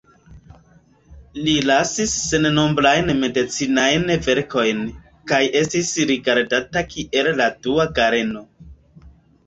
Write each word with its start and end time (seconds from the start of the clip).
Li 1.47 1.53
lasis 1.71 2.15
sennombrajn 2.29 3.13
medicinajn 3.19 4.09
verkojn 4.31 4.83
kaj 5.35 5.45
estis 5.63 5.95
rigardata 6.15 6.87
kiel 6.97 7.35
la 7.43 7.53
dua 7.69 7.91
Galeno. 8.03 8.49